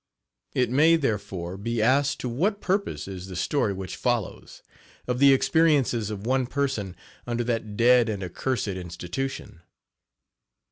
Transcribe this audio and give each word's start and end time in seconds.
It 0.55 0.71
may, 0.71 0.95
therefore, 0.95 1.57
be 1.57 1.79
asked 1.79 2.19
to 2.21 2.27
what 2.27 2.59
purpose 2.59 3.07
is 3.07 3.27
the 3.27 3.35
story 3.35 3.71
which 3.71 3.95
follows, 3.95 4.63
of 5.07 5.19
the 5.19 5.31
experiences 5.31 6.09
of 6.09 6.25
one 6.25 6.47
person 6.47 6.95
under 7.27 7.43
that 7.43 7.77
dead 7.77 8.09
and 8.09 8.23
accursed 8.23 8.67
institution? 8.69 9.61